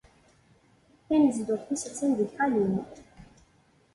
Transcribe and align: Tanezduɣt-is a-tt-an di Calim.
Tanezduɣt-is 1.05 1.83
a-tt-an 1.87 2.11
di 2.17 2.25
Calim. 2.35 2.75